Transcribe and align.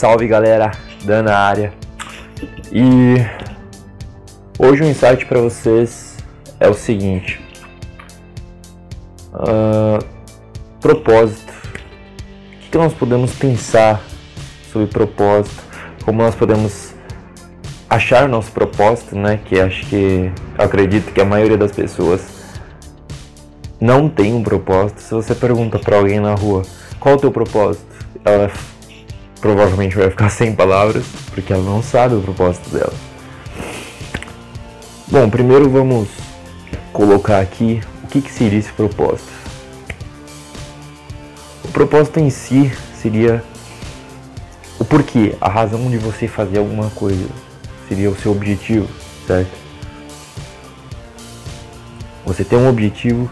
Salve 0.00 0.26
galera, 0.26 0.70
Dan 1.04 1.24
na 1.24 1.36
área. 1.36 1.74
E 2.72 3.16
hoje 4.58 4.82
o 4.82 4.86
um 4.86 4.88
insight 4.88 5.26
para 5.26 5.38
vocês 5.42 6.16
é 6.58 6.66
o 6.66 6.72
seguinte: 6.72 7.38
uh, 9.34 10.02
propósito. 10.80 11.52
O 12.64 12.70
que 12.70 12.78
nós 12.78 12.94
podemos 12.94 13.34
pensar 13.34 14.00
sobre 14.72 14.86
propósito? 14.86 15.62
Como 16.02 16.22
nós 16.22 16.34
podemos 16.34 16.94
achar 17.90 18.26
nosso 18.26 18.52
propósito, 18.52 19.14
né? 19.18 19.38
Que 19.44 19.60
acho 19.60 19.84
que 19.84 20.32
acredito 20.56 21.12
que 21.12 21.20
a 21.20 21.26
maioria 21.26 21.58
das 21.58 21.72
pessoas 21.72 22.58
não 23.78 24.08
tem 24.08 24.32
um 24.32 24.42
propósito. 24.42 25.02
Se 25.02 25.12
você 25.12 25.34
pergunta 25.34 25.78
para 25.78 25.98
alguém 25.98 26.20
na 26.20 26.34
rua 26.34 26.62
qual 26.98 27.16
o 27.16 27.18
teu 27.18 27.30
propósito, 27.30 27.84
ela 28.24 28.50
provavelmente 29.40 29.96
vai 29.96 30.10
ficar 30.10 30.28
sem 30.30 30.54
palavras, 30.54 31.04
porque 31.34 31.52
ela 31.52 31.62
não 31.62 31.82
sabe 31.82 32.14
o 32.14 32.20
propósito 32.20 32.70
dela. 32.70 32.92
Bom, 35.08 35.28
primeiro 35.28 35.68
vamos 35.68 36.08
colocar 36.92 37.40
aqui 37.40 37.80
o 38.04 38.06
que, 38.06 38.20
que 38.20 38.30
seria 38.30 38.58
esse 38.58 38.72
propósito. 38.72 39.32
O 41.64 41.68
propósito 41.68 42.20
em 42.20 42.30
si 42.30 42.70
seria 43.00 43.42
o 44.78 44.84
porquê, 44.84 45.36
a 45.40 45.48
razão 45.48 45.90
de 45.90 45.98
você 45.98 46.26
fazer 46.26 46.58
alguma 46.58 46.90
coisa, 46.90 47.28
seria 47.88 48.10
o 48.10 48.16
seu 48.16 48.32
objetivo, 48.32 48.88
certo? 49.26 49.50
Você 52.24 52.44
tem 52.44 52.58
um 52.58 52.68
objetivo 52.68 53.30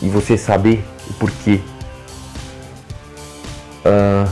e 0.00 0.08
você 0.08 0.38
saber 0.38 0.84
o 1.10 1.14
porquê. 1.14 1.60
Uh, 3.84 4.28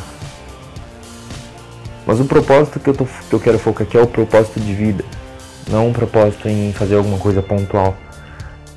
mas 2.12 2.20
o 2.20 2.26
propósito 2.26 2.78
que 2.78 2.90
eu, 2.90 2.92
tô, 2.92 3.06
que 3.06 3.32
eu 3.32 3.40
quero 3.40 3.58
focar 3.58 3.86
aqui 3.86 3.96
é 3.96 4.02
o 4.02 4.06
propósito 4.06 4.60
de 4.60 4.74
vida, 4.74 5.02
não 5.70 5.88
um 5.88 5.94
propósito 5.94 6.46
em 6.46 6.70
fazer 6.70 6.96
alguma 6.96 7.16
coisa 7.16 7.40
pontual. 7.40 7.96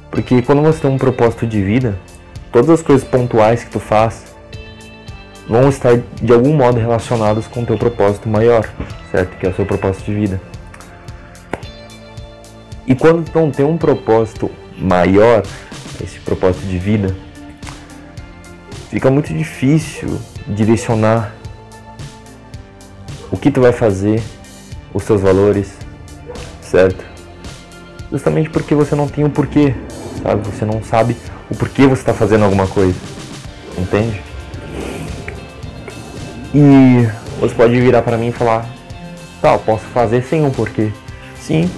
Porque 0.09 0.41
quando 0.41 0.61
você 0.61 0.79
tem 0.79 0.89
um 0.89 0.97
propósito 0.97 1.45
de 1.45 1.61
vida, 1.61 1.99
todas 2.49 2.69
as 2.69 2.81
coisas 2.81 3.05
pontuais 3.05 3.61
que 3.65 3.71
tu 3.71 3.79
faz 3.81 4.33
vão 5.49 5.67
estar 5.67 5.97
de 5.97 6.31
algum 6.31 6.53
modo 6.53 6.79
relacionadas 6.79 7.45
com 7.45 7.63
o 7.63 7.65
teu 7.65 7.77
propósito 7.77 8.29
maior, 8.29 8.65
certo? 9.11 9.37
Que 9.37 9.45
é 9.45 9.49
o 9.49 9.53
seu 9.53 9.65
propósito 9.65 10.05
de 10.05 10.13
vida. 10.13 10.41
E 12.87 12.95
quando 12.95 13.29
não 13.35 13.51
tem 13.51 13.65
um 13.65 13.75
propósito 13.75 14.49
maior, 14.77 15.43
esse 16.01 16.21
propósito 16.21 16.65
de 16.67 16.77
vida, 16.77 17.13
fica 18.89 19.11
muito 19.11 19.33
difícil 19.33 20.21
direcionar 20.47 21.35
o 23.31 23.37
que 23.37 23.51
tu 23.51 23.61
vai 23.61 23.71
fazer, 23.71 24.21
os 24.93 25.03
seus 25.03 25.21
valores, 25.21 25.73
certo? 26.61 27.03
Justamente 28.11 28.49
porque 28.49 28.75
você 28.75 28.95
não 28.95 29.07
tem 29.07 29.23
o 29.23 29.29
porquê, 29.29 29.73
sabe? 30.21 30.47
Você 30.49 30.65
não 30.65 30.83
sabe 30.83 31.15
o 31.49 31.55
porquê 31.55 31.87
você 31.87 32.01
está 32.01 32.13
fazendo 32.13 32.45
alguma 32.45 32.67
coisa, 32.67 32.95
entende? 33.77 34.21
E 36.53 37.07
você 37.39 37.53
pode 37.53 37.79
virar 37.79 38.01
para 38.01 38.17
mim 38.17 38.29
e 38.29 38.31
falar, 38.31 38.65
tá, 39.41 39.53
eu 39.53 39.59
posso 39.59 39.83
fazer 39.85 40.23
sem 40.23 40.43
um 40.43 40.51
porquê. 40.51 40.91
Sim, 41.39 41.69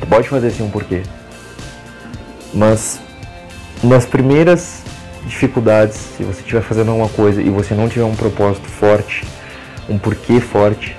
tu 0.00 0.06
pode 0.06 0.28
fazer 0.28 0.50
sem 0.50 0.66
um 0.66 0.70
porquê. 0.70 1.02
Mas 2.52 3.00
nas 3.82 4.04
primeiras 4.04 4.82
dificuldades, 5.26 5.96
se 5.96 6.22
você 6.22 6.40
estiver 6.40 6.62
fazendo 6.62 6.90
alguma 6.90 7.08
coisa 7.08 7.40
e 7.40 7.48
você 7.48 7.74
não 7.74 7.88
tiver 7.88 8.04
um 8.04 8.14
propósito 8.14 8.68
forte, 8.68 9.24
um 9.88 9.98
porquê 9.98 10.40
forte. 10.40 10.96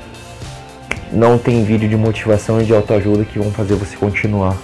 Não 1.11 1.37
tem 1.37 1.63
vídeo 1.63 1.87
de 1.87 1.95
motivação 1.95 2.61
e 2.61 2.65
de 2.65 2.73
autoajuda 2.73 3.23
que 3.25 3.39
vão 3.39 3.51
fazer 3.51 3.75
você 3.75 3.95
continuar 3.95 4.57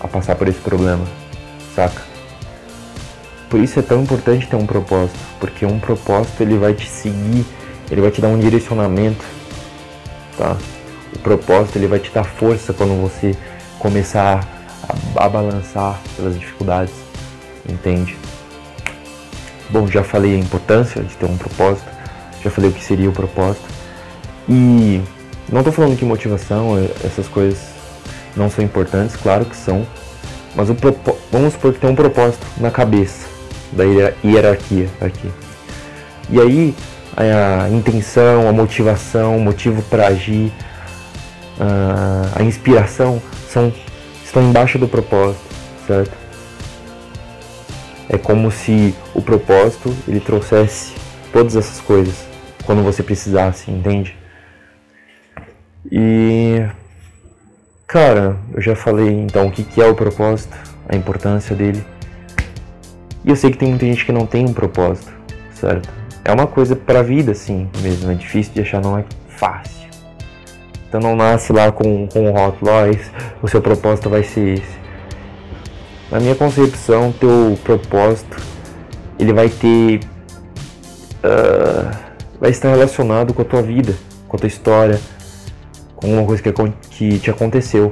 a 0.00 0.06
passar 0.06 0.36
por 0.36 0.46
esse 0.46 0.60
problema, 0.60 1.04
saca? 1.74 2.02
Por 3.48 3.60
isso 3.60 3.78
é 3.78 3.82
tão 3.82 4.02
importante 4.02 4.46
ter 4.46 4.56
um 4.56 4.66
propósito, 4.66 5.18
porque 5.40 5.64
um 5.64 5.78
propósito 5.78 6.42
ele 6.42 6.58
vai 6.58 6.74
te 6.74 6.88
seguir, 6.88 7.44
ele 7.90 8.00
vai 8.00 8.10
te 8.10 8.20
dar 8.20 8.28
um 8.28 8.38
direcionamento, 8.38 9.24
tá? 10.36 10.56
O 11.14 11.18
propósito 11.20 11.76
ele 11.76 11.86
vai 11.86 11.98
te 11.98 12.10
dar 12.10 12.24
força 12.24 12.72
quando 12.72 13.00
você 13.00 13.36
começar 13.78 14.46
a, 14.82 15.24
a 15.24 15.28
balançar 15.28 15.98
pelas 16.16 16.38
dificuldades, 16.38 16.94
entende? 17.68 18.16
Bom, 19.70 19.86
já 19.86 20.04
falei 20.04 20.34
a 20.34 20.38
importância 20.38 21.02
de 21.02 21.14
ter 21.16 21.26
um 21.26 21.36
propósito, 21.36 21.95
já 22.46 22.50
falei 22.50 22.70
o 22.70 22.72
que 22.72 22.82
seria 22.82 23.08
o 23.08 23.12
propósito. 23.12 23.64
E 24.48 25.02
não 25.50 25.60
estou 25.60 25.72
falando 25.72 25.96
que 25.96 26.04
motivação, 26.04 26.78
é, 26.78 27.06
essas 27.06 27.26
coisas 27.28 27.58
não 28.36 28.48
são 28.48 28.64
importantes, 28.64 29.16
claro 29.16 29.44
que 29.44 29.56
são. 29.56 29.86
Mas 30.54 30.70
o 30.70 30.76
vamos 31.30 31.52
supor 31.52 31.72
que 31.72 31.80
tem 31.80 31.90
um 31.90 31.94
propósito 31.94 32.46
na 32.58 32.70
cabeça 32.70 33.26
da 33.72 33.84
hierarquia 34.24 34.88
aqui. 35.00 35.30
E 36.30 36.40
aí 36.40 36.74
a 37.16 37.68
intenção, 37.68 38.48
a 38.48 38.52
motivação, 38.52 39.36
o 39.36 39.40
motivo 39.40 39.82
para 39.82 40.06
agir, 40.06 40.52
a 42.34 42.42
inspiração 42.42 43.20
são, 43.50 43.72
estão 44.24 44.42
embaixo 44.42 44.78
do 44.78 44.88
propósito, 44.88 45.40
certo? 45.86 46.12
É 48.08 48.16
como 48.16 48.50
se 48.50 48.94
o 49.14 49.20
propósito 49.20 49.94
ele 50.06 50.20
trouxesse 50.20 50.94
todas 51.32 51.56
essas 51.56 51.80
coisas 51.80 52.14
quando 52.66 52.82
você 52.82 53.02
precisasse, 53.02 53.70
entende? 53.70 54.16
E 55.90 56.66
cara, 57.86 58.36
eu 58.52 58.60
já 58.60 58.74
falei 58.74 59.08
então 59.08 59.46
o 59.46 59.50
que, 59.50 59.62
que 59.62 59.80
é 59.80 59.86
o 59.86 59.94
propósito, 59.94 60.56
a 60.88 60.96
importância 60.96 61.54
dele. 61.54 61.82
E 63.24 63.30
eu 63.30 63.36
sei 63.36 63.50
que 63.50 63.58
tem 63.58 63.70
muita 63.70 63.86
gente 63.86 64.04
que 64.04 64.12
não 64.12 64.26
tem 64.26 64.44
um 64.44 64.52
propósito, 64.52 65.12
certo? 65.54 65.88
É 66.24 66.32
uma 66.32 66.46
coisa 66.46 66.74
pra 66.74 67.02
vida 67.02 67.32
assim 67.32 67.70
mesmo, 67.80 68.10
é 68.10 68.14
difícil 68.14 68.52
de 68.52 68.60
achar, 68.60 68.82
não 68.82 68.98
é 68.98 69.04
fácil. 69.28 69.88
Então 70.88 71.00
não 71.00 71.16
nasce 71.16 71.52
lá 71.52 71.70
com, 71.70 72.06
com 72.08 72.28
um 72.28 72.32
rótulo, 72.32 72.70
oh, 72.70 73.46
o 73.46 73.48
seu 73.48 73.62
propósito 73.62 74.10
vai 74.10 74.22
ser 74.22 74.58
esse. 74.58 74.76
Na 76.10 76.20
minha 76.20 76.34
concepção, 76.34 77.12
teu 77.12 77.58
propósito 77.64 78.36
ele 79.18 79.32
vai 79.32 79.48
ter 79.48 80.00
uh, 81.24 82.05
vai 82.40 82.50
estar 82.50 82.70
relacionado 82.70 83.32
com 83.32 83.42
a 83.42 83.44
tua 83.44 83.62
vida, 83.62 83.94
com 84.28 84.36
a 84.36 84.40
tua 84.40 84.46
história, 84.46 85.00
com 85.94 86.12
uma 86.12 86.24
coisa 86.24 86.42
que, 86.42 86.52
que 86.90 87.18
te 87.18 87.30
aconteceu, 87.30 87.90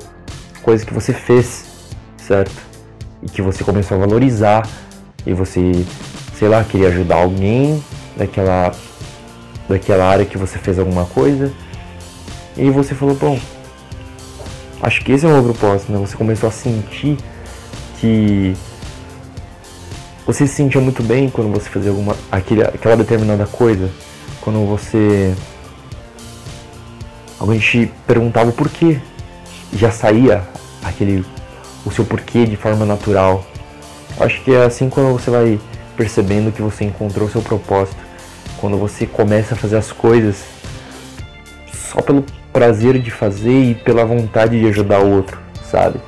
coisa 0.62 0.84
que 0.84 0.92
você 0.92 1.12
fez, 1.12 1.64
certo? 2.16 2.54
E 3.22 3.28
que 3.28 3.42
você 3.42 3.64
começou 3.64 3.96
a 3.96 4.00
valorizar 4.00 4.68
e 5.26 5.32
você, 5.32 5.72
sei 6.38 6.48
lá, 6.48 6.62
queria 6.64 6.88
ajudar 6.88 7.16
alguém 7.16 7.82
daquela, 8.16 8.72
daquela 9.68 10.04
área 10.04 10.26
que 10.26 10.36
você 10.36 10.58
fez 10.58 10.78
alguma 10.78 11.06
coisa 11.06 11.52
e 12.56 12.70
você 12.70 12.94
falou, 12.94 13.14
bom, 13.14 13.38
acho 14.82 15.04
que 15.04 15.12
esse 15.12 15.24
é 15.24 15.28
o 15.28 15.32
meu 15.32 15.42
propósito, 15.42 15.90
né? 15.90 15.98
Você 15.98 16.16
começou 16.16 16.48
a 16.48 16.52
sentir 16.52 17.16
que 17.98 18.54
você 20.26 20.46
se 20.46 20.54
sentia 20.54 20.80
muito 20.80 21.02
bem 21.02 21.28
quando 21.28 21.52
você 21.52 21.68
fazia 21.68 21.90
alguma 21.90 22.16
aquele, 22.30 22.62
aquela 22.62 22.96
determinada 22.96 23.46
coisa, 23.46 23.90
quando 24.44 24.64
você 24.66 25.34
alguém 27.40 27.58
te 27.58 27.90
perguntava 28.06 28.50
o 28.50 28.52
porquê, 28.52 29.00
já 29.72 29.90
saía 29.90 30.44
aquele 30.84 31.24
o 31.84 31.90
seu 31.90 32.04
porquê 32.04 32.44
de 32.44 32.56
forma 32.56 32.84
natural. 32.84 33.44
Acho 34.20 34.42
que 34.42 34.52
é 34.52 34.64
assim 34.64 34.88
quando 34.88 35.12
você 35.12 35.30
vai 35.30 35.58
percebendo 35.96 36.52
que 36.52 36.62
você 36.62 36.84
encontrou 36.84 37.26
o 37.26 37.30
seu 37.30 37.42
propósito, 37.42 37.96
quando 38.58 38.76
você 38.76 39.06
começa 39.06 39.54
a 39.54 39.56
fazer 39.56 39.76
as 39.76 39.90
coisas 39.90 40.44
só 41.72 42.00
pelo 42.02 42.24
prazer 42.52 43.00
de 43.00 43.10
fazer 43.10 43.70
e 43.70 43.74
pela 43.74 44.04
vontade 44.04 44.60
de 44.60 44.66
ajudar 44.66 45.00
o 45.00 45.10
outro, 45.10 45.40
sabe? 45.70 45.98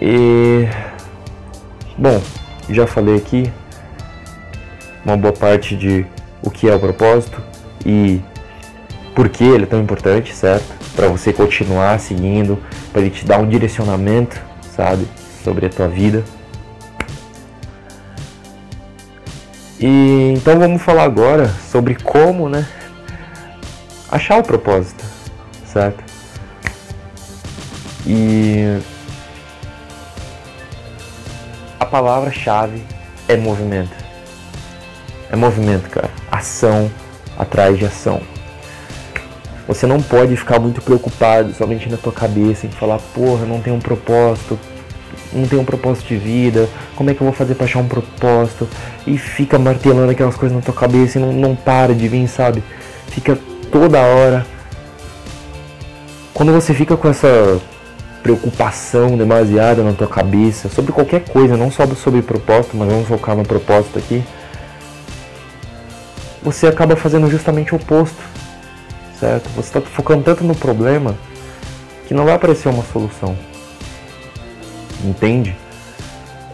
E 0.00 0.66
bom, 1.96 2.20
já 2.70 2.86
falei 2.86 3.16
aqui 3.16 3.50
uma 5.04 5.16
boa 5.16 5.32
parte 5.32 5.76
de 5.76 6.06
o 6.48 6.50
que 6.50 6.66
é 6.66 6.74
o 6.74 6.80
propósito 6.80 7.40
e 7.84 8.20
por 9.14 9.28
que 9.28 9.44
ele 9.44 9.64
é 9.64 9.66
tão 9.66 9.80
importante, 9.80 10.34
certo? 10.34 10.66
Para 10.96 11.06
você 11.08 11.32
continuar 11.32 12.00
seguindo, 12.00 12.58
para 12.90 13.02
ele 13.02 13.10
te 13.10 13.24
dar 13.24 13.38
um 13.38 13.46
direcionamento, 13.46 14.40
sabe, 14.74 15.06
sobre 15.44 15.66
a 15.66 15.68
tua 15.68 15.88
vida. 15.88 16.24
E 19.78 20.34
então 20.36 20.58
vamos 20.58 20.82
falar 20.82 21.04
agora 21.04 21.48
sobre 21.70 21.94
como, 21.94 22.48
né, 22.48 22.66
achar 24.10 24.38
o 24.38 24.42
propósito, 24.42 25.04
certo? 25.66 26.02
E 28.06 28.80
a 31.78 31.84
palavra-chave 31.84 32.82
é 33.28 33.36
movimento. 33.36 33.97
É 35.30 35.36
movimento, 35.36 35.88
cara. 35.90 36.10
Ação, 36.30 36.90
atrás 37.38 37.78
de 37.78 37.84
ação. 37.84 38.20
Você 39.66 39.86
não 39.86 40.00
pode 40.00 40.34
ficar 40.34 40.58
muito 40.58 40.80
preocupado 40.80 41.52
somente 41.52 41.90
na 41.90 41.98
tua 41.98 42.12
cabeça 42.12 42.66
em 42.66 42.70
falar, 42.70 42.98
porra, 43.14 43.44
não 43.44 43.60
tenho 43.60 43.76
um 43.76 43.80
propósito, 43.80 44.58
não 45.30 45.46
tenho 45.46 45.60
um 45.60 45.64
propósito 45.64 46.08
de 46.08 46.16
vida, 46.16 46.68
como 46.96 47.10
é 47.10 47.14
que 47.14 47.20
eu 47.20 47.26
vou 47.26 47.34
fazer 47.34 47.54
para 47.54 47.66
achar 47.66 47.78
um 47.80 47.86
propósito? 47.86 48.66
E 49.06 49.18
fica 49.18 49.58
martelando 49.58 50.10
aquelas 50.10 50.36
coisas 50.36 50.56
na 50.56 50.62
tua 50.62 50.72
cabeça 50.72 51.18
e 51.18 51.20
não, 51.20 51.32
não 51.32 51.54
para 51.54 51.94
de 51.94 52.08
vir, 52.08 52.26
sabe? 52.28 52.62
Fica 53.08 53.38
toda 53.70 54.00
hora. 54.00 54.46
Quando 56.32 56.50
você 56.52 56.72
fica 56.72 56.96
com 56.96 57.08
essa 57.08 57.60
preocupação 58.22 59.16
demasiada 59.16 59.82
na 59.82 59.92
tua 59.92 60.06
cabeça 60.06 60.68
sobre 60.68 60.92
qualquer 60.92 61.24
coisa, 61.28 61.56
não 61.56 61.70
só 61.70 61.86
sobre 61.88 62.22
propósito, 62.22 62.76
mas 62.76 62.88
vamos 62.88 63.06
focar 63.06 63.36
no 63.36 63.44
propósito 63.44 63.98
aqui, 63.98 64.24
você 66.52 66.66
acaba 66.66 66.96
fazendo 66.96 67.30
justamente 67.30 67.74
o 67.74 67.76
oposto, 67.76 68.22
certo? 69.20 69.48
Você 69.50 69.68
está 69.68 69.80
focando 69.82 70.24
tanto 70.24 70.42
no 70.44 70.54
problema 70.54 71.14
que 72.06 72.14
não 72.14 72.24
vai 72.24 72.34
aparecer 72.34 72.68
uma 72.70 72.82
solução, 72.84 73.36
entende? 75.04 75.54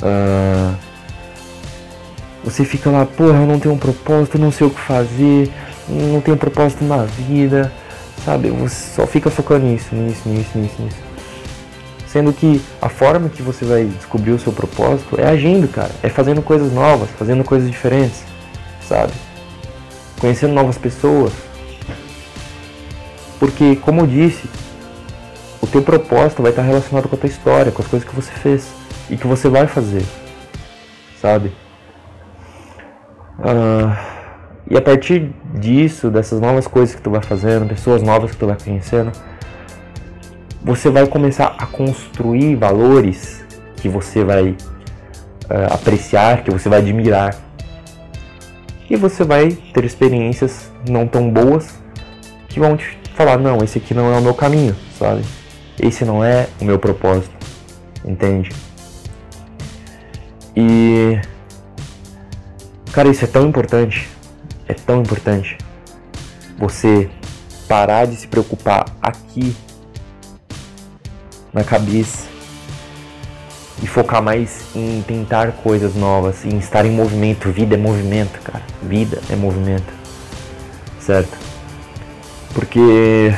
Uh, 0.02 0.74
você 2.42 2.64
fica 2.64 2.90
lá, 2.90 3.06
porra, 3.06 3.38
eu 3.38 3.46
não 3.46 3.60
tenho 3.60 3.74
um 3.74 3.78
propósito, 3.78 4.36
não 4.36 4.50
sei 4.50 4.66
o 4.66 4.70
que 4.70 4.80
fazer, 4.80 5.48
não 5.88 6.20
tenho 6.20 6.34
um 6.34 6.40
propósito 6.40 6.84
na 6.84 7.04
vida, 7.04 7.72
sabe? 8.24 8.50
Você 8.50 8.96
só 8.96 9.06
fica 9.06 9.30
focando 9.30 9.64
nisso, 9.64 9.94
nisso, 9.94 10.28
nisso, 10.28 10.58
nisso, 10.58 10.82
nisso. 10.82 10.96
Sendo 12.08 12.32
que 12.32 12.60
a 12.82 12.88
forma 12.88 13.28
que 13.28 13.42
você 13.42 13.64
vai 13.64 13.84
descobrir 13.84 14.32
o 14.32 14.38
seu 14.40 14.52
propósito 14.52 15.20
é 15.20 15.28
agindo, 15.28 15.68
cara. 15.68 15.90
É 16.02 16.08
fazendo 16.08 16.42
coisas 16.42 16.72
novas, 16.72 17.08
fazendo 17.10 17.44
coisas 17.44 17.70
diferentes, 17.70 18.24
sabe? 18.88 19.12
Conhecendo 20.24 20.54
novas 20.54 20.78
pessoas. 20.78 21.34
Porque, 23.38 23.76
como 23.76 24.00
eu 24.00 24.06
disse, 24.06 24.48
o 25.60 25.66
teu 25.66 25.82
propósito 25.82 26.40
vai 26.40 26.50
estar 26.50 26.62
relacionado 26.62 27.10
com 27.10 27.14
a 27.14 27.18
tua 27.18 27.28
história, 27.28 27.70
com 27.70 27.82
as 27.82 27.88
coisas 27.88 28.08
que 28.08 28.16
você 28.16 28.32
fez 28.32 28.72
e 29.10 29.18
que 29.18 29.26
você 29.26 29.50
vai 29.50 29.66
fazer, 29.66 30.02
sabe? 31.20 31.52
Uh, 33.38 33.94
e 34.70 34.78
a 34.78 34.80
partir 34.80 35.30
disso, 35.56 36.10
dessas 36.10 36.40
novas 36.40 36.66
coisas 36.66 36.94
que 36.94 37.02
tu 37.02 37.10
vai 37.10 37.20
fazendo, 37.20 37.68
pessoas 37.68 38.02
novas 38.02 38.30
que 38.30 38.38
tu 38.38 38.46
vai 38.46 38.56
conhecendo, 38.56 39.12
você 40.62 40.88
vai 40.88 41.06
começar 41.06 41.54
a 41.58 41.66
construir 41.66 42.56
valores 42.56 43.44
que 43.76 43.90
você 43.90 44.24
vai 44.24 44.52
uh, 44.52 44.56
apreciar, 45.70 46.42
que 46.42 46.50
você 46.50 46.66
vai 46.70 46.78
admirar. 46.78 47.36
E 48.88 48.96
você 48.96 49.24
vai 49.24 49.50
ter 49.52 49.84
experiências 49.84 50.70
não 50.88 51.06
tão 51.06 51.30
boas 51.30 51.78
que 52.48 52.60
vão 52.60 52.76
te 52.76 52.98
falar: 53.14 53.38
não, 53.38 53.58
esse 53.58 53.78
aqui 53.78 53.94
não 53.94 54.12
é 54.12 54.18
o 54.18 54.22
meu 54.22 54.34
caminho, 54.34 54.76
sabe? 54.98 55.22
Esse 55.80 56.04
não 56.04 56.22
é 56.22 56.48
o 56.60 56.64
meu 56.64 56.78
propósito, 56.78 57.34
entende? 58.04 58.50
E. 60.56 61.18
Cara, 62.92 63.08
isso 63.08 63.24
é 63.24 63.28
tão 63.28 63.48
importante, 63.48 64.08
é 64.68 64.74
tão 64.74 65.00
importante. 65.00 65.58
Você 66.58 67.10
parar 67.66 68.06
de 68.06 68.14
se 68.14 68.28
preocupar 68.28 68.84
aqui 69.02 69.56
na 71.52 71.64
cabeça 71.64 72.33
e 73.82 73.86
focar 73.86 74.22
mais 74.22 74.64
em 74.74 75.02
tentar 75.06 75.52
coisas 75.52 75.94
novas, 75.94 76.44
em 76.44 76.58
estar 76.58 76.84
em 76.84 76.90
movimento. 76.90 77.50
Vida 77.50 77.74
é 77.74 77.78
movimento, 77.78 78.40
cara. 78.40 78.62
Vida 78.82 79.20
é 79.30 79.36
movimento. 79.36 79.92
Certo? 81.00 81.36
Porque 82.54 83.34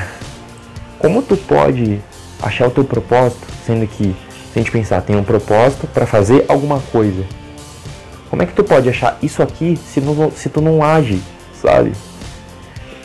como 0.99 1.23
tu 1.23 1.37
pode 1.37 2.01
achar 2.43 2.69
o 2.69 2.71
teu 2.71 2.85
propósito, 2.85 3.47
sendo 3.65 3.87
que 3.87 4.15
se 4.53 4.59
a 4.59 4.59
gente 4.59 4.71
pensar, 4.71 5.03
tem 5.03 5.17
um 5.17 5.25
propósito 5.25 5.87
para 5.87 6.07
fazer 6.07 6.45
alguma 6.49 6.81
coisa. 6.93 7.25
Como 8.31 8.43
é 8.43 8.47
que 8.47 8.53
tu 8.53 8.65
pode 8.65 8.89
achar 8.89 9.19
isso 9.23 9.43
aqui 9.43 9.77
se, 9.77 10.01
não, 10.01 10.31
se 10.31 10.49
tu 10.49 10.61
não 10.61 10.83
age, 10.83 11.21
sabe? 11.61 11.93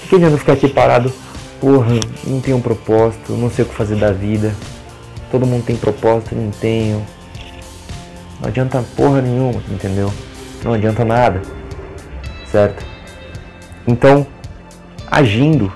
Que 0.07 0.15
adianta 0.15 0.37
ficar 0.37 0.53
aqui 0.53 0.67
parado? 0.67 1.11
Porra, 1.59 1.93
não 2.25 2.41
tenho 2.41 2.57
um 2.57 2.61
propósito, 2.61 3.33
não 3.33 3.49
sei 3.49 3.63
o 3.63 3.67
que 3.67 3.73
fazer 3.75 3.95
da 3.95 4.11
vida. 4.11 4.53
Todo 5.29 5.45
mundo 5.45 5.63
tem 5.63 5.75
propósito, 5.75 6.35
não 6.35 6.51
tenho. 6.51 7.05
Não 8.41 8.47
adianta 8.49 8.83
porra 8.97 9.21
nenhuma, 9.21 9.61
entendeu? 9.69 10.11
Não 10.63 10.73
adianta 10.73 11.05
nada, 11.05 11.41
certo? 12.51 12.83
Então, 13.87 14.25
agindo, 15.09 15.71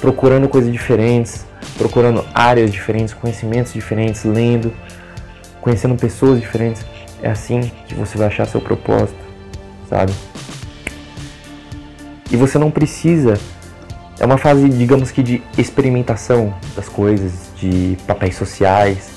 procurando 0.00 0.48
coisas 0.48 0.72
diferentes, 0.72 1.46
procurando 1.76 2.24
áreas 2.34 2.72
diferentes, 2.72 3.12
conhecimentos 3.12 3.74
diferentes, 3.74 4.24
lendo, 4.24 4.72
conhecendo 5.60 5.94
pessoas 5.96 6.40
diferentes, 6.40 6.84
é 7.22 7.30
assim 7.30 7.70
que 7.86 7.94
você 7.94 8.16
vai 8.16 8.28
achar 8.28 8.46
seu 8.46 8.60
propósito, 8.60 9.22
sabe? 9.88 10.12
E 12.30 12.36
você 12.36 12.58
não 12.58 12.70
precisa 12.70 13.38
é 14.18 14.24
uma 14.24 14.38
fase, 14.38 14.68
digamos 14.70 15.10
que, 15.10 15.22
de 15.22 15.42
experimentação 15.58 16.54
das 16.74 16.88
coisas, 16.88 17.50
de 17.56 17.98
papéis 18.06 18.34
sociais, 18.34 19.10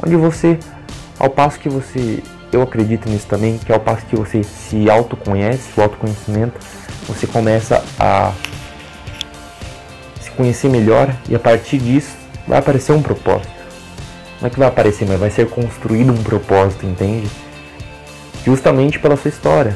onde 0.00 0.14
você, 0.14 0.58
ao 1.18 1.30
passo 1.30 1.58
que 1.58 1.68
você, 1.68 2.22
eu 2.52 2.62
acredito 2.62 3.08
nisso 3.08 3.26
também, 3.26 3.58
que 3.58 3.72
ao 3.72 3.80
passo 3.80 4.04
que 4.06 4.16
você 4.16 4.42
se 4.42 4.88
autoconhece, 4.90 5.68
o 5.76 5.82
autoconhecimento, 5.82 6.58
você 7.06 7.26
começa 7.26 7.84
a 7.98 8.32
se 10.20 10.30
conhecer 10.32 10.68
melhor 10.68 11.14
e 11.28 11.34
a 11.34 11.38
partir 11.38 11.78
disso 11.78 12.14
vai 12.46 12.58
aparecer 12.58 12.92
um 12.92 13.02
propósito. 13.02 13.54
Não 14.40 14.48
é 14.48 14.50
que 14.50 14.58
vai 14.58 14.68
aparecer, 14.68 15.06
mas 15.08 15.18
vai 15.18 15.30
ser 15.30 15.48
construído 15.48 16.12
um 16.12 16.22
propósito, 16.22 16.84
entende? 16.84 17.28
Justamente 18.44 18.98
pela 18.98 19.16
sua 19.16 19.30
história. 19.30 19.74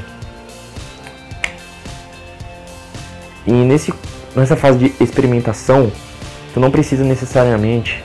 E 3.46 3.52
nesse 3.52 3.92
nessa 4.34 4.56
fase 4.56 4.78
de 4.78 5.02
experimentação, 5.02 5.90
tu 6.52 6.60
não 6.60 6.70
precisa 6.70 7.04
necessariamente 7.04 8.04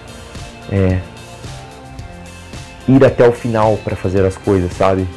é, 0.72 1.00
ir 2.88 3.04
até 3.04 3.28
o 3.28 3.32
final 3.32 3.78
para 3.78 3.96
fazer 3.96 4.26
as 4.26 4.38
coisas, 4.38 4.72
sabe? 4.74 5.08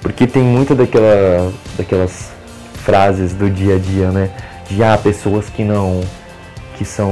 Porque 0.00 0.26
tem 0.26 0.42
muita 0.42 0.74
daquela, 0.74 1.52
daquelas 1.76 2.30
frases 2.74 3.32
do 3.32 3.48
dia 3.48 3.76
a 3.76 3.78
dia, 3.78 4.10
né? 4.10 4.30
De 4.68 4.82
ah, 4.82 4.98
pessoas 4.98 5.48
que 5.48 5.64
não. 5.64 6.00
que 6.76 6.84
são. 6.84 7.10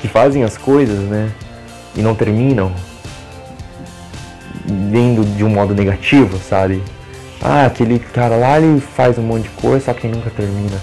que 0.00 0.08
fazem 0.08 0.42
as 0.42 0.58
coisas, 0.58 0.98
né? 0.98 1.30
E 1.94 2.02
não 2.02 2.14
terminam. 2.14 2.72
Vindo 4.66 5.24
de 5.36 5.44
um 5.44 5.48
modo 5.48 5.74
negativo, 5.74 6.38
sabe? 6.38 6.82
Ah, 7.42 7.64
aquele 7.64 7.98
cara 7.98 8.36
lá 8.36 8.58
ele 8.58 8.80
faz 8.80 9.16
um 9.16 9.22
monte 9.22 9.44
de 9.44 9.48
coisa, 9.50 9.86
só 9.86 9.94
que 9.94 10.06
nunca 10.06 10.30
termina. 10.30 10.76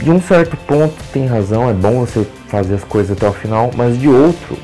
De 0.00 0.10
um 0.10 0.20
certo 0.20 0.56
ponto 0.56 0.94
tem 1.12 1.26
razão, 1.26 1.70
é 1.70 1.72
bom 1.72 2.00
você 2.00 2.26
fazer 2.54 2.74
as 2.74 2.84
coisas 2.84 3.16
até 3.16 3.28
o 3.28 3.32
final, 3.32 3.70
mas 3.74 3.98
de 3.98 4.08
outro, 4.08 4.56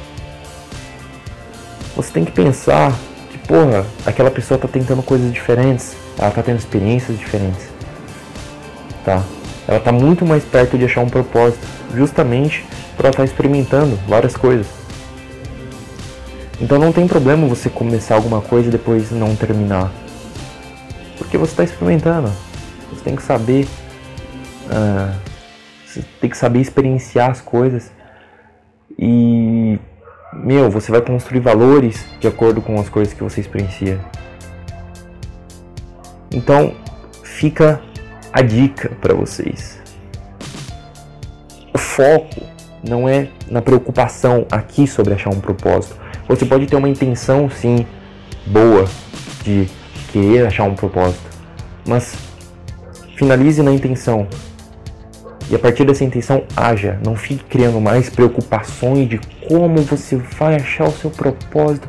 você 1.97 2.13
tem 2.13 2.25
que 2.25 2.31
pensar 2.31 2.93
que, 3.31 3.39
porra, 3.39 3.85
aquela 4.07 4.31
pessoa 4.31 4.59
tá 4.59 4.69
tentando 4.69 5.03
coisas 5.03 5.33
diferentes, 5.33 5.97
ela 6.17 6.31
tá 6.31 6.41
tendo 6.41 6.59
experiências 6.59 7.19
diferentes. 7.19 7.69
Tá? 9.05 9.25
Ela 9.67 9.81
tá 9.81 9.91
muito 9.91 10.25
mais 10.25 10.45
perto 10.45 10.79
de 10.79 10.85
achar 10.85 11.01
um 11.01 11.09
propósito, 11.09 11.67
justamente 11.93 12.65
por 12.97 13.07
ela 13.07 13.11
estar 13.11 13.23
tá 13.23 13.25
experimentando 13.25 13.99
várias 14.07 14.37
coisas. 14.37 14.67
Então 16.61 16.79
não 16.79 16.93
tem 16.93 17.09
problema 17.09 17.49
você 17.49 17.69
começar 17.69 18.15
alguma 18.15 18.41
coisa 18.41 18.69
e 18.69 18.71
depois 18.71 19.11
não 19.11 19.35
terminar. 19.35 19.91
Porque 21.19 21.37
você 21.37 21.53
está 21.53 21.65
experimentando. 21.65 22.31
Você 22.91 23.03
tem 23.03 23.17
que 23.17 23.23
saber. 23.23 23.67
Uh, 24.67 25.30
você 25.91 26.05
tem 26.21 26.31
que 26.31 26.37
saber 26.37 26.61
experienciar 26.61 27.31
as 27.31 27.41
coisas. 27.41 27.91
E. 28.97 29.79
Meu, 30.33 30.71
você 30.71 30.93
vai 30.93 31.01
construir 31.01 31.41
valores 31.41 32.07
de 32.21 32.29
acordo 32.29 32.63
com 32.63 32.79
as 32.79 32.89
coisas 32.89 33.13
que 33.13 33.21
você 33.21 33.41
experiencia. 33.41 33.99
Então, 36.33 36.73
fica 37.25 37.83
a 38.33 38.41
dica 38.41 38.91
para 39.01 39.13
vocês. 39.13 39.81
O 41.75 41.79
foco 41.79 42.47
não 42.89 43.09
é 43.09 43.29
na 43.51 43.61
preocupação 43.61 44.47
aqui 44.53 44.87
sobre 44.87 45.15
achar 45.15 45.31
um 45.31 45.41
propósito. 45.41 45.97
Você 46.29 46.47
pode 46.47 46.67
ter 46.67 46.77
uma 46.77 46.89
intenção, 46.89 47.51
sim, 47.51 47.85
boa 48.47 48.85
de 49.43 49.69
querer 50.13 50.47
achar 50.47 50.63
um 50.63 50.77
propósito, 50.77 51.29
mas 51.85 52.15
finalize 53.17 53.61
na 53.65 53.73
intenção. 53.73 54.29
E 55.51 55.55
a 55.57 55.59
partir 55.59 55.85
dessa 55.85 56.05
intenção, 56.05 56.45
haja. 56.57 57.01
Não 57.05 57.17
fique 57.17 57.43
criando 57.43 57.81
mais 57.81 58.09
preocupações 58.09 59.09
de 59.09 59.19
como 59.49 59.83
você 59.83 60.17
vai 60.39 60.55
achar 60.55 60.85
o 60.85 60.93
seu 60.93 61.11
propósito. 61.11 61.89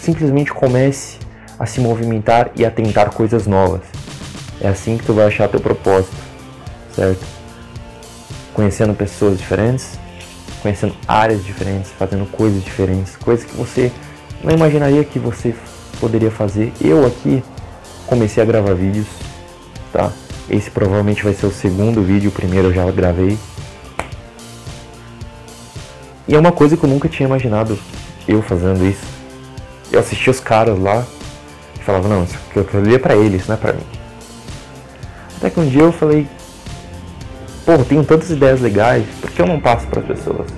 Simplesmente 0.00 0.50
comece 0.50 1.18
a 1.58 1.66
se 1.66 1.78
movimentar 1.78 2.50
e 2.56 2.64
a 2.64 2.70
tentar 2.70 3.10
coisas 3.10 3.46
novas. 3.46 3.82
É 4.62 4.68
assim 4.68 4.96
que 4.96 5.04
tu 5.04 5.12
vai 5.12 5.26
achar 5.26 5.46
teu 5.48 5.60
propósito, 5.60 6.16
certo? 6.96 7.20
Conhecendo 8.54 8.94
pessoas 8.94 9.36
diferentes, 9.36 9.98
conhecendo 10.62 10.94
áreas 11.06 11.44
diferentes, 11.44 11.90
fazendo 11.98 12.24
coisas 12.30 12.64
diferentes, 12.64 13.14
coisas 13.16 13.44
que 13.44 13.54
você 13.54 13.92
não 14.42 14.54
imaginaria 14.54 15.04
que 15.04 15.18
você 15.18 15.54
poderia 16.00 16.30
fazer. 16.30 16.72
Eu 16.80 17.06
aqui 17.06 17.44
comecei 18.06 18.42
a 18.42 18.46
gravar 18.46 18.72
vídeos, 18.72 19.06
tá? 19.92 20.10
Esse 20.52 20.70
provavelmente 20.70 21.24
vai 21.24 21.32
ser 21.32 21.46
o 21.46 21.50
segundo 21.50 22.02
vídeo, 22.02 22.28
o 22.28 22.32
primeiro 22.32 22.68
eu 22.68 22.74
já 22.74 22.88
gravei. 22.90 23.38
E 26.28 26.34
é 26.34 26.38
uma 26.38 26.52
coisa 26.52 26.76
que 26.76 26.84
eu 26.84 26.90
nunca 26.90 27.08
tinha 27.08 27.26
imaginado 27.26 27.78
eu 28.28 28.42
fazendo 28.42 28.86
isso. 28.86 29.04
Eu 29.90 30.00
assistia 30.00 30.30
os 30.30 30.40
caras 30.40 30.78
lá 30.78 31.06
e 31.74 31.82
falava, 31.82 32.06
não, 32.06 32.24
isso 32.24 32.38
que 32.52 32.58
eu 32.58 32.64
queria 32.66 32.98
pra 32.98 33.16
eles, 33.16 33.46
não 33.46 33.54
é 33.54 33.58
pra 33.58 33.72
mim. 33.72 33.82
Até 35.38 35.48
que 35.48 35.58
um 35.58 35.66
dia 35.66 35.84
eu 35.84 35.92
falei, 35.92 36.28
pô, 37.64 37.72
eu 37.72 37.84
tenho 37.86 38.04
tantas 38.04 38.28
ideias 38.28 38.60
legais, 38.60 39.06
por 39.22 39.30
que 39.30 39.40
eu 39.40 39.46
não 39.46 39.58
passo 39.58 39.86
para 39.86 40.00
as 40.00 40.06
pessoas? 40.06 40.50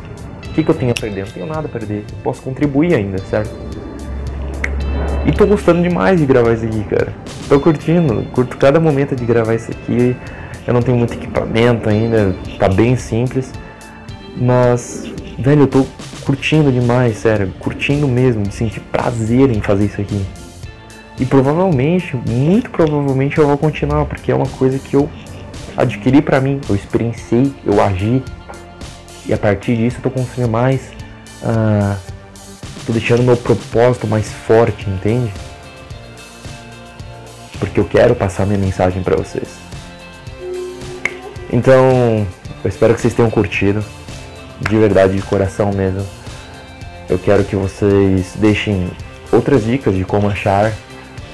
O 0.44 0.52
que, 0.54 0.64
que 0.64 0.70
eu 0.70 0.74
tenho 0.74 0.90
a 0.90 0.94
perder? 0.94 1.24
Não 1.24 1.32
tenho 1.32 1.46
nada 1.46 1.66
a 1.68 1.70
perder. 1.70 2.04
Eu 2.10 2.18
posso 2.24 2.42
contribuir 2.42 2.94
ainda, 2.94 3.18
certo? 3.30 3.54
E 5.26 5.32
tô 5.32 5.46
gostando 5.46 5.82
demais 5.82 6.20
de 6.20 6.26
gravar 6.26 6.52
isso 6.52 6.66
aqui, 6.66 6.84
cara. 6.84 7.14
Tô 7.48 7.58
curtindo, 7.58 8.24
curto 8.32 8.58
cada 8.58 8.78
momento 8.78 9.16
de 9.16 9.24
gravar 9.24 9.54
isso 9.54 9.70
aqui. 9.70 10.14
Eu 10.66 10.74
não 10.74 10.82
tenho 10.82 10.98
muito 10.98 11.14
equipamento 11.14 11.88
ainda, 11.88 12.34
tá 12.58 12.68
bem 12.68 12.94
simples. 12.96 13.50
Mas, 14.36 15.10
velho, 15.38 15.62
eu 15.62 15.66
tô 15.66 15.86
curtindo 16.24 16.70
demais, 16.70 17.16
sério. 17.18 17.52
Curtindo 17.58 18.06
mesmo, 18.06 18.42
me 18.42 18.52
sentir 18.52 18.80
prazer 18.80 19.50
em 19.50 19.62
fazer 19.62 19.86
isso 19.86 20.00
aqui. 20.00 20.24
E 21.18 21.24
provavelmente, 21.24 22.16
muito 22.28 22.70
provavelmente 22.70 23.38
eu 23.38 23.46
vou 23.46 23.56
continuar, 23.56 24.04
porque 24.04 24.30
é 24.30 24.34
uma 24.34 24.46
coisa 24.46 24.78
que 24.78 24.94
eu 24.94 25.08
adquiri 25.76 26.20
para 26.20 26.40
mim, 26.40 26.60
eu 26.68 26.74
experienciei, 26.74 27.52
eu 27.64 27.80
agi. 27.82 28.22
E 29.26 29.32
a 29.32 29.38
partir 29.38 29.76
disso 29.76 29.98
eu 29.98 30.02
tô 30.02 30.10
conseguindo 30.10 30.48
mais. 30.48 30.92
Uh, 31.42 32.13
tô 32.86 32.92
deixando 32.92 33.22
meu 33.22 33.36
propósito 33.36 34.06
mais 34.06 34.32
forte, 34.32 34.88
entende? 34.88 35.32
Porque 37.58 37.80
eu 37.80 37.84
quero 37.84 38.14
passar 38.14 38.46
minha 38.46 38.58
mensagem 38.58 39.02
para 39.02 39.16
vocês. 39.16 39.48
Então, 41.52 42.26
eu 42.62 42.68
espero 42.68 42.94
que 42.94 43.00
vocês 43.00 43.14
tenham 43.14 43.30
curtido. 43.30 43.84
De 44.60 44.76
verdade, 44.76 45.16
de 45.16 45.22
coração 45.22 45.72
mesmo. 45.72 46.06
Eu 47.08 47.18
quero 47.18 47.44
que 47.44 47.56
vocês 47.56 48.34
deixem 48.36 48.90
outras 49.30 49.64
dicas 49.64 49.94
de 49.94 50.04
como 50.04 50.28
achar 50.28 50.72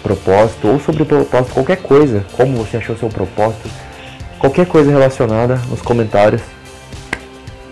propósito 0.03 0.69
ou 0.69 0.81
sobre 0.81 1.05
propósito, 1.05 1.53
qualquer 1.53 1.77
coisa, 1.77 2.25
como 2.33 2.57
você 2.57 2.79
achou 2.79 2.97
seu 2.97 3.09
propósito, 3.09 3.69
qualquer 4.39 4.67
coisa 4.67 4.91
relacionada 4.91 5.57
nos 5.69 5.83
comentários, 5.83 6.43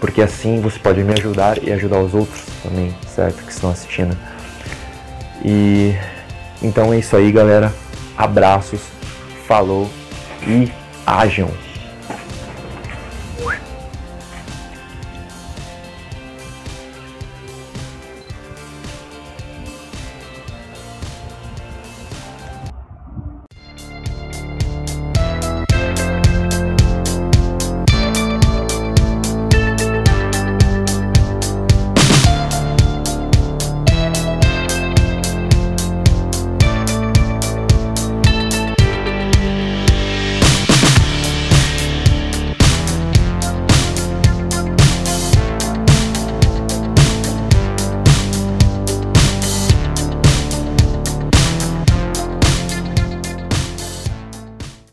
porque 0.01 0.23
assim 0.23 0.61
você 0.61 0.79
pode 0.79 1.03
me 1.03 1.13
ajudar 1.13 1.63
e 1.63 1.73
ajudar 1.73 2.01
os 2.01 2.15
outros 2.15 2.45
também, 2.63 2.95
certo? 3.15 3.43
Que 3.45 3.51
estão 3.51 3.71
assistindo. 3.71 4.17
E 5.45 5.95
então 6.63 6.93
é 6.93 6.99
isso 6.99 7.17
aí, 7.17 7.31
galera. 7.31 7.73
Abraços, 8.17 8.81
falou 9.47 9.89
e 10.47 10.71
ajam. 11.07 11.51